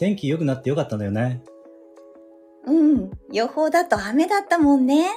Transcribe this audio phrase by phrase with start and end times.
[0.00, 1.42] 天気良くなってよかったんだよね。
[2.66, 5.10] うん、予報だと雨だったもんね。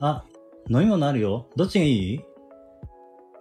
[0.00, 0.24] あ、
[0.68, 1.48] 飲み物あるよ。
[1.54, 2.20] どっちがいい？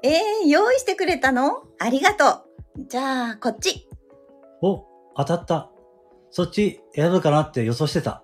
[0.04, 1.64] えー、用意してくれたの？
[1.80, 2.46] ありがと
[2.80, 2.86] う。
[2.88, 3.88] じゃあ、こっち。
[4.62, 4.86] お、
[5.18, 5.72] 当たった。
[6.30, 8.24] そっち選ぶかなって予想してた。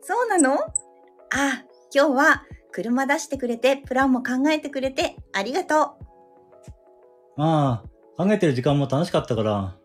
[0.00, 0.54] そうなの？
[0.54, 7.42] あ、今日は車出してくれて、プランも考えてくれて、ありがとう。
[7.42, 7.84] あ
[8.16, 9.76] あ、考えてる時間も楽しかったから、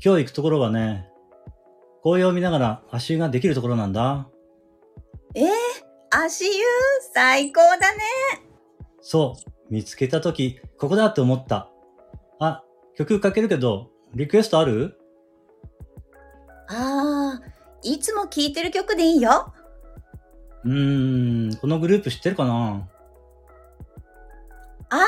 [0.00, 1.08] 今日行くところはね、
[2.02, 4.28] 紅葉を見ながら足湯ができるところなんだ。
[5.34, 5.46] えー、
[6.10, 6.50] 足湯、
[7.12, 8.02] 最高だね。
[9.00, 11.68] そう、見つけたとき、ここだって思った。
[12.38, 12.62] あ、
[12.96, 15.00] 曲かけるけど、リクエストある？
[16.68, 19.52] あー、いつも聴いてる曲でいいよ。
[20.64, 22.88] うーん、このグループ知ってるかな？
[24.90, 24.98] あ、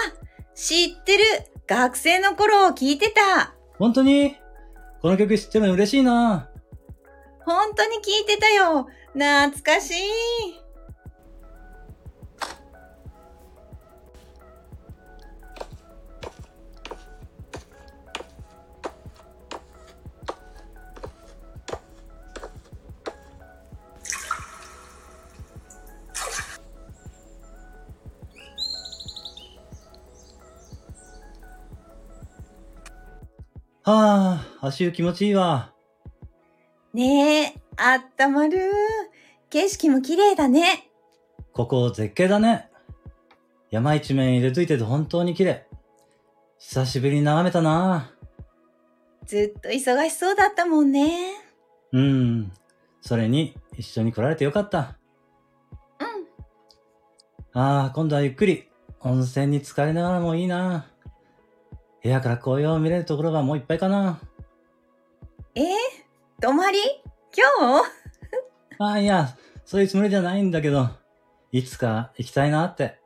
[0.56, 1.24] 知ってる。
[1.68, 3.54] 学生の頃聞いてた。
[3.78, 4.36] 本当に？
[5.00, 6.48] この曲知ってるの嬉しいな。
[7.44, 8.88] 本当に聴いてたよ。
[9.14, 10.60] 懐かしい。
[33.82, 35.72] はあ、足湯気持ちいいわ。
[36.92, 38.58] ねえ、あったまる。
[39.48, 40.90] 景色も綺麗だね。
[41.52, 42.68] ここ絶景だね。
[43.70, 45.66] 山一面入れといてて本当に綺麗。
[46.58, 48.12] 久しぶりに眺めたな。
[49.24, 51.32] ずっと忙しそうだったもんね。
[51.92, 52.52] うん。
[53.00, 54.98] それに、一緒に来られてよかった。
[57.54, 57.60] うん。
[57.60, 58.68] ああ、今度はゆっくり、
[59.00, 60.89] 温泉に浸かりながらもいいな。
[62.02, 64.20] 部屋から紅葉を見れるところはもういっぱいかな。
[65.54, 65.62] え？
[65.62, 65.66] ー、
[66.40, 66.78] 泊まり？
[67.36, 67.90] 今日？
[68.82, 70.88] あ、いや、そういうつもりじゃないんだけど、
[71.52, 72.98] いつか行きたいなって。